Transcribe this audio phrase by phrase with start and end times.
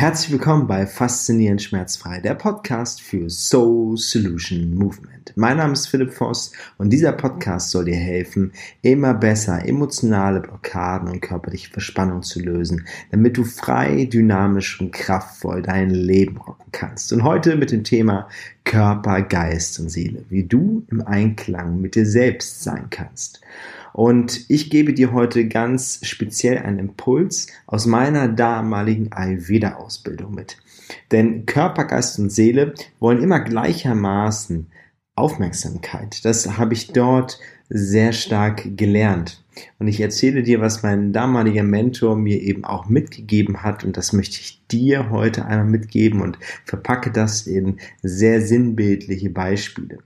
[0.00, 5.34] herzlich willkommen bei Faszinierend Schmerzfrei, der Podcast für Soul Solution Movement.
[5.36, 11.10] Mein Name ist Philipp Voss und dieser Podcast soll dir helfen, immer besser emotionale Blockaden
[11.10, 17.12] und körperliche Verspannung zu lösen, damit du frei, dynamisch und kraftvoll dein Leben rocken kannst.
[17.12, 18.26] Und heute mit dem Thema
[18.64, 23.42] Körper, Geist und Seele, wie du im Einklang mit dir selbst sein kannst.
[23.92, 29.89] Und ich gebe dir heute ganz speziell einen Impuls aus meiner damaligen Ayurveda-Ausbildung
[30.30, 30.56] mit.
[31.12, 34.70] Denn Körper, Geist und Seele wollen immer gleichermaßen
[35.14, 36.24] Aufmerksamkeit.
[36.24, 39.44] Das habe ich dort sehr stark gelernt.
[39.78, 43.84] Und ich erzähle dir, was mein damaliger Mentor mir eben auch mitgegeben hat.
[43.84, 49.98] Und das möchte ich dir heute einmal mitgeben und verpacke das in sehr sinnbildliche Beispiele.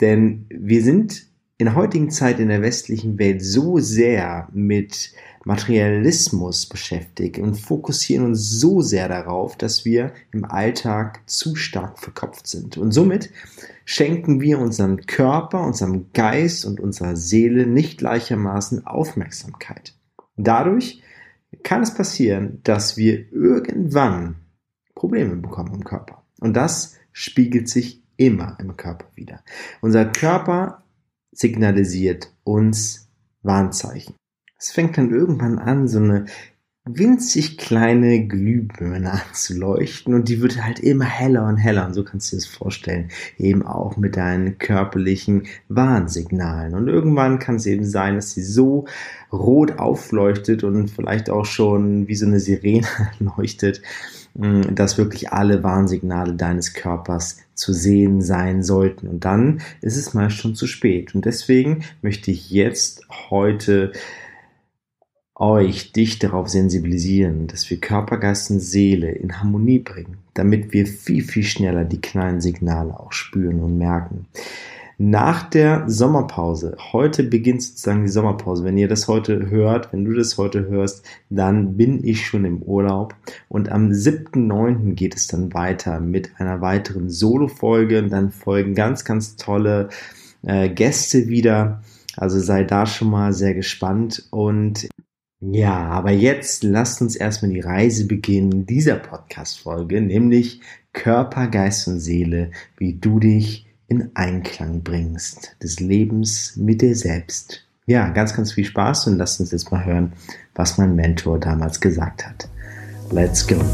[0.00, 1.27] Denn wir sind
[1.58, 5.12] in der heutigen Zeit in der westlichen Welt so sehr mit
[5.44, 12.46] Materialismus beschäftigt und fokussieren uns so sehr darauf, dass wir im Alltag zu stark verkopft
[12.46, 12.76] sind.
[12.76, 13.30] Und somit
[13.84, 19.94] schenken wir unserem Körper, unserem Geist und unserer Seele nicht gleichermaßen Aufmerksamkeit.
[20.36, 21.02] Dadurch
[21.64, 24.36] kann es passieren, dass wir irgendwann
[24.94, 26.22] Probleme bekommen im Körper.
[26.38, 29.42] Und das spiegelt sich immer im Körper wieder.
[29.80, 30.84] Unser Körper
[31.38, 33.08] signalisiert uns
[33.42, 34.16] Warnzeichen.
[34.58, 36.26] Es fängt dann irgendwann an, so eine
[36.96, 42.32] winzig kleine Glühbirne anzuleuchten und die wird halt immer heller und heller und so kannst
[42.32, 43.08] du dir das vorstellen,
[43.38, 48.86] eben auch mit deinen körperlichen Warnsignalen und irgendwann kann es eben sein, dass sie so
[49.32, 52.86] rot aufleuchtet und vielleicht auch schon wie so eine Sirene
[53.18, 53.82] leuchtet,
[54.38, 59.08] hm, dass wirklich alle Warnsignale deines Körpers zu sehen sein sollten.
[59.08, 61.14] Und dann ist es meist schon zu spät.
[61.14, 63.92] Und deswegen möchte ich jetzt heute
[65.38, 70.86] euch, dich darauf sensibilisieren, dass wir Körper, Geist und Seele in Harmonie bringen, damit wir
[70.86, 74.26] viel, viel schneller die kleinen Signale auch spüren und merken
[74.98, 76.76] nach der Sommerpause.
[76.92, 78.64] Heute beginnt sozusagen die Sommerpause.
[78.64, 82.62] Wenn ihr das heute hört, wenn du das heute hörst, dann bin ich schon im
[82.62, 83.14] Urlaub.
[83.48, 84.94] Und am 7.9.
[84.94, 88.02] geht es dann weiter mit einer weiteren Solo-Folge.
[88.08, 89.88] Dann folgen ganz, ganz tolle
[90.42, 91.80] äh, Gäste wieder.
[92.16, 94.26] Also sei da schon mal sehr gespannt.
[94.30, 94.88] Und
[95.40, 100.60] ja, aber jetzt lasst uns erstmal die Reise beginnen dieser Podcast-Folge, nämlich
[100.92, 107.64] Körper, Geist und Seele, wie du dich in Einklang bringst des Lebens mit dir selbst.
[107.86, 110.12] Ja, ganz, ganz viel Spaß und lasst uns jetzt mal hören,
[110.56, 112.48] was mein Mentor damals gesagt hat.
[113.12, 113.64] Let's go!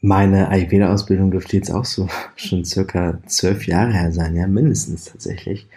[0.00, 5.68] Meine Ayurveda-Ausbildung dürfte jetzt auch so schon circa zwölf Jahre her sein, ja, mindestens tatsächlich.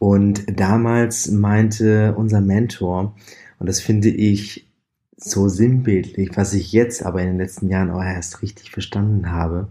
[0.00, 3.14] Und damals meinte unser Mentor,
[3.58, 4.66] und das finde ich
[5.14, 9.70] so sinnbildlich, was ich jetzt aber in den letzten Jahren auch erst richtig verstanden habe,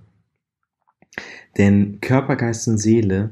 [1.57, 3.31] denn Körper, Geist und Seele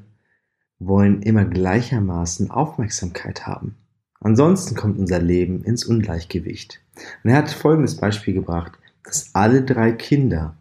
[0.80, 3.78] wollen immer gleichermaßen Aufmerksamkeit haben.
[4.20, 6.82] Ansonsten kommt unser Leben ins Ungleichgewicht.
[7.24, 8.72] Und er hat folgendes Beispiel gebracht,
[9.04, 10.58] dass alle drei Kinder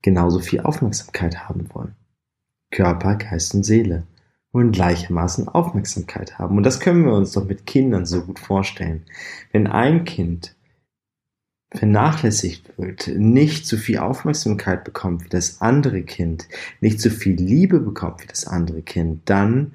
[0.00, 1.96] genauso viel Aufmerksamkeit haben wollen.
[2.70, 4.06] Körper, Geist und Seele
[4.52, 6.56] wollen gleichermaßen Aufmerksamkeit haben.
[6.56, 9.02] Und das können wir uns doch mit Kindern so gut vorstellen.
[9.50, 10.54] Wenn ein Kind
[11.74, 16.46] vernachlässigt wird, nicht so viel Aufmerksamkeit bekommt wie das andere Kind,
[16.80, 19.72] nicht so viel Liebe bekommt wie das andere Kind, dann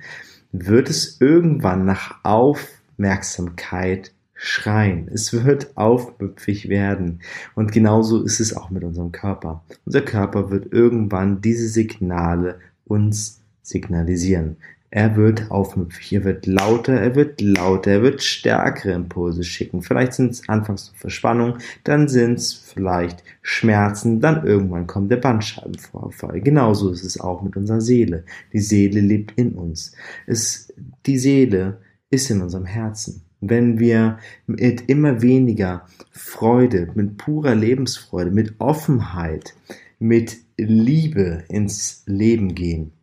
[0.51, 5.09] wird es irgendwann nach Aufmerksamkeit schreien.
[5.11, 7.21] Es wird aufmüpfig werden.
[7.55, 9.63] Und genauso ist es auch mit unserem Körper.
[9.85, 13.36] Unser Körper wird irgendwann diese Signale uns
[13.67, 14.57] signalisieren.
[14.89, 19.81] Er wird aufmüpfig, er wird lauter, er wird lauter, er wird stärkere Impulse schicken.
[19.81, 26.39] Vielleicht sind es anfangs Verspannung, dann sind es vielleicht Schmerzen, dann irgendwann kommt der Bandscheibenvorfall.
[26.39, 28.23] Genauso ist es auch mit unserer Seele.
[28.53, 29.91] Die Seele lebt in uns.
[30.25, 30.73] Es,
[31.05, 33.23] die Seele ist in unserem Herzen.
[33.41, 39.53] Wenn wir mit immer weniger Freude, mit purer Lebensfreude, mit Offenheit,
[39.99, 42.93] mit Liebe ins Leben gehen,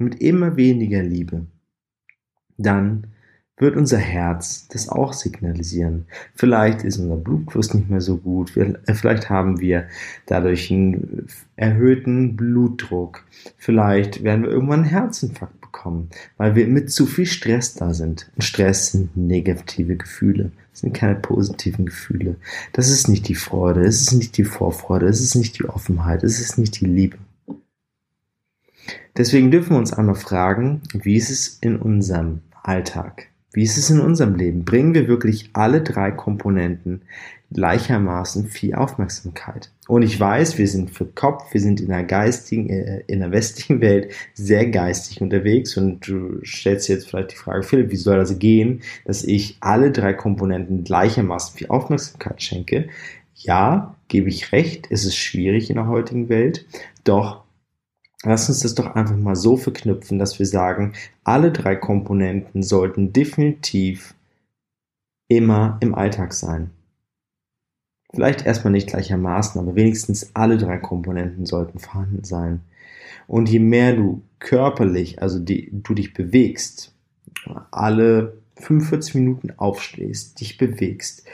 [0.00, 1.46] mit immer weniger Liebe,
[2.56, 3.06] dann
[3.60, 6.06] wird unser Herz das auch signalisieren.
[6.34, 9.86] Vielleicht ist unser Blutfluss nicht mehr so gut, äh, vielleicht haben wir
[10.26, 11.26] dadurch einen
[11.56, 13.24] erhöhten Blutdruck,
[13.58, 18.30] vielleicht werden wir irgendwann einen Herzinfarkt bekommen, weil wir mit zu viel Stress da sind.
[18.34, 22.36] Und Stress sind negative Gefühle, sind keine positiven Gefühle.
[22.72, 26.24] Das ist nicht die Freude, es ist nicht die Vorfreude, es ist nicht die Offenheit,
[26.24, 27.18] es ist nicht die Liebe.
[29.20, 33.26] Deswegen dürfen wir uns einmal fragen, wie ist es in unserem Alltag?
[33.52, 34.64] Wie ist es in unserem Leben?
[34.64, 37.02] Bringen wir wirklich alle drei Komponenten
[37.52, 39.72] gleichermaßen viel Aufmerksamkeit.
[39.88, 43.30] Und ich weiß, wir sind für Kopf, wir sind in der geistigen, äh, in der
[43.30, 48.16] westlichen Welt sehr geistig unterwegs und du stellst jetzt vielleicht die Frage, Philipp, wie soll
[48.16, 52.88] das gehen, dass ich alle drei Komponenten gleichermaßen viel Aufmerksamkeit schenke?
[53.34, 56.64] Ja, gebe ich recht, es ist schwierig in der heutigen Welt,
[57.04, 57.42] doch
[58.24, 60.92] Lass uns das doch einfach mal so verknüpfen, dass wir sagen,
[61.24, 64.14] alle drei Komponenten sollten definitiv
[65.28, 66.70] immer im Alltag sein.
[68.12, 72.60] Vielleicht erstmal nicht gleichermaßen, aber wenigstens alle drei Komponenten sollten vorhanden sein.
[73.26, 76.92] Und je mehr du körperlich, also die, du dich bewegst,
[77.70, 81.24] alle 45 Minuten aufstehst, dich bewegst,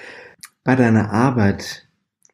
[0.63, 1.86] bei deiner Arbeit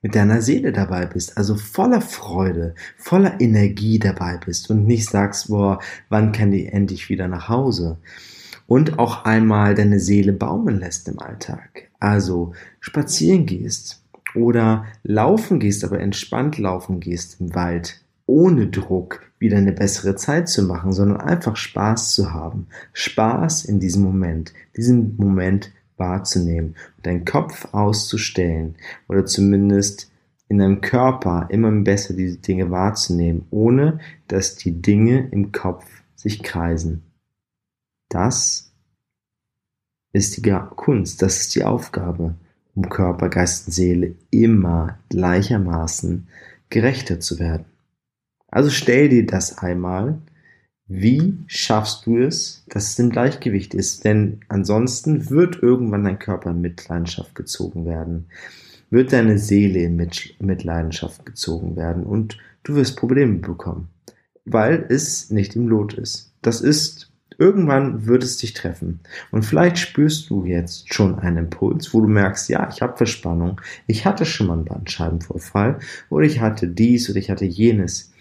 [0.03, 5.49] mit deiner Seele dabei bist, also voller Freude, voller Energie dabei bist und nicht sagst,
[5.49, 5.79] boah,
[6.09, 7.99] wann kann die endlich wieder nach Hause?
[8.67, 11.89] Und auch einmal deine Seele baumeln lässt im Alltag.
[12.01, 14.03] Also spazieren gehst
[14.35, 20.49] oder laufen gehst, aber entspannt laufen gehst im Wald, ohne Druck wieder eine bessere Zeit
[20.49, 22.67] zu machen, sondern einfach Spaß zu haben.
[22.93, 25.71] Spaß in diesem Moment, diesen Moment
[26.03, 28.75] wahrzunehmen und deinen Kopf auszustellen
[29.09, 30.11] oder zumindest
[30.49, 36.43] in deinem Körper immer besser diese Dinge wahrzunehmen, ohne dass die Dinge im Kopf sich
[36.43, 37.05] kreisen.
[38.11, 38.71] Das
[40.13, 40.43] ist die
[40.77, 42.35] Kunst, das ist die Aufgabe,
[42.75, 46.29] um Körper, Geist und Seele immer gleichermaßen
[46.69, 47.65] gerechter zu werden.
[48.49, 50.19] Also stell dir das einmal
[50.95, 54.05] wie schaffst du es, dass es im Gleichgewicht ist?
[54.05, 58.27] Denn ansonsten wird irgendwann dein Körper in Mitleidenschaft gezogen werden,
[58.91, 63.89] wird deine Seele in Mitleidenschaft gezogen werden und du wirst Probleme bekommen,
[64.45, 66.35] weil es nicht im Lot ist.
[66.43, 69.01] Das ist, irgendwann wird es dich treffen.
[69.31, 73.63] Und vielleicht spürst du jetzt schon einen Impuls, wo du merkst, ja, ich habe Verspannung,
[73.87, 75.79] ich hatte schon mal einen Bandscheibenvorfall
[76.11, 78.13] oder ich hatte dies oder ich hatte jenes.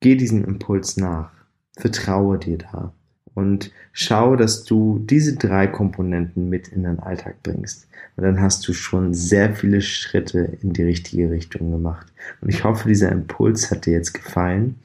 [0.00, 1.35] Geh diesem Impuls nach
[1.76, 2.92] vertraue dir da
[3.36, 7.86] und schau, dass du diese drei Komponenten mit in den Alltag bringst.
[8.16, 12.06] Und dann hast du schon sehr viele Schritte in die richtige Richtung gemacht.
[12.40, 14.76] Und ich hoffe, dieser Impuls hat dir jetzt gefallen.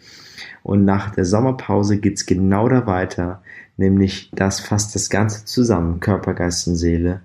[0.63, 3.41] Und nach der Sommerpause geht's genau da weiter,
[3.77, 7.21] nämlich das fasst das Ganze zusammen, Körper, Geist und Seele,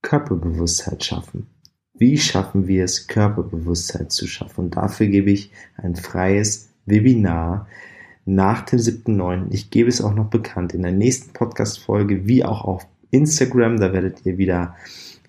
[0.00, 1.48] Körperbewusstheit schaffen.
[1.92, 4.64] Wie schaffen wir es, Körperbewusstheit zu schaffen?
[4.64, 7.66] Und dafür gebe ich ein freies Webinar
[8.28, 9.46] nach dem 7.9.
[9.50, 13.78] Ich gebe es auch noch bekannt in der nächsten Podcast-Folge, wie auch auf Instagram.
[13.78, 14.76] Da werdet ihr wieder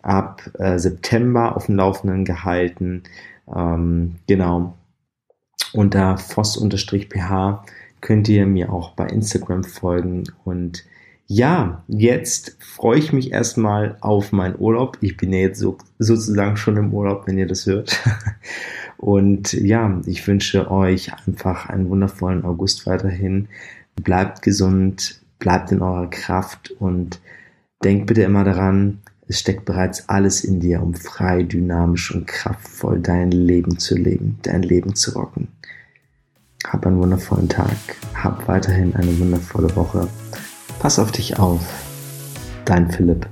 [0.02, 3.04] ab äh, September auf dem Laufenden gehalten.
[3.56, 4.78] Ähm, genau.
[5.72, 7.64] Unter voss-ph
[8.02, 10.26] könnt ihr mir auch bei Instagram folgen.
[10.44, 10.84] Und
[11.26, 14.98] ja, jetzt freue ich mich erstmal auf meinen Urlaub.
[15.00, 17.98] Ich bin ja jetzt so, sozusagen schon im Urlaub, wenn ihr das hört.
[19.00, 23.48] Und ja, ich wünsche euch einfach einen wundervollen August weiterhin.
[23.96, 27.22] Bleibt gesund, bleibt in eurer Kraft und
[27.82, 33.00] denkt bitte immer daran, es steckt bereits alles in dir, um frei, dynamisch und kraftvoll
[33.00, 35.48] dein Leben zu leben, dein Leben zu rocken.
[36.68, 37.78] Hab einen wundervollen Tag,
[38.16, 40.10] hab weiterhin eine wundervolle Woche.
[40.80, 41.62] Pass auf dich auf.
[42.66, 43.30] Dein Philipp.